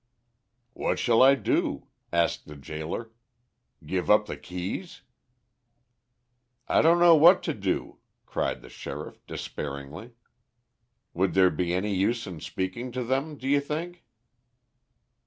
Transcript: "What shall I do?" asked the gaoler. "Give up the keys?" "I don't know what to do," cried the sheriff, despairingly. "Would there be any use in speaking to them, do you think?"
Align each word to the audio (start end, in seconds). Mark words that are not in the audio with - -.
"What 0.73 0.97
shall 0.97 1.21
I 1.21 1.35
do?" 1.35 1.85
asked 2.11 2.47
the 2.47 2.55
gaoler. 2.55 3.11
"Give 3.85 4.09
up 4.09 4.25
the 4.25 4.35
keys?" 4.35 5.03
"I 6.67 6.81
don't 6.81 6.97
know 6.97 7.15
what 7.15 7.43
to 7.43 7.53
do," 7.53 7.99
cried 8.25 8.63
the 8.63 8.69
sheriff, 8.69 9.23
despairingly. 9.27 10.13
"Would 11.13 11.35
there 11.35 11.51
be 11.51 11.71
any 11.75 11.93
use 11.93 12.25
in 12.25 12.39
speaking 12.39 12.91
to 12.93 13.03
them, 13.03 13.37
do 13.37 13.47
you 13.47 13.59
think?" 13.61 14.03